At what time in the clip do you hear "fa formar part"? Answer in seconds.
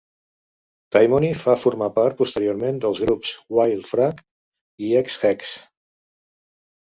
1.41-2.15